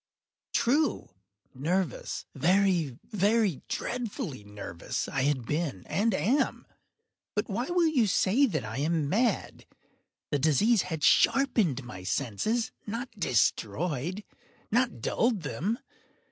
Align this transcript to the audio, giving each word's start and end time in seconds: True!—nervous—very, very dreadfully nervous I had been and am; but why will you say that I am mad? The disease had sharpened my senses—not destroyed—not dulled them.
True!—nervous—very, 0.53 2.97
very 3.03 3.61
dreadfully 3.67 4.43
nervous 4.43 5.07
I 5.07 5.21
had 5.21 5.45
been 5.45 5.83
and 5.85 6.15
am; 6.15 6.65
but 7.35 7.47
why 7.47 7.65
will 7.65 7.85
you 7.85 8.07
say 8.07 8.47
that 8.47 8.65
I 8.65 8.77
am 8.79 9.07
mad? 9.09 9.67
The 10.31 10.39
disease 10.39 10.81
had 10.81 11.03
sharpened 11.03 11.83
my 11.83 12.01
senses—not 12.03 13.09
destroyed—not 13.19 15.01
dulled 15.01 15.43
them. 15.43 15.77